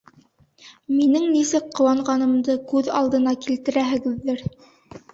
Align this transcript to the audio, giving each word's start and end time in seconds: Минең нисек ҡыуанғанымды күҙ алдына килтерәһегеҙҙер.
Минең 0.93 1.27
нисек 1.35 1.69
ҡыуанғанымды 1.81 2.57
күҙ 2.75 2.93
алдына 3.03 3.37
килтерәһегеҙҙер. 3.47 4.47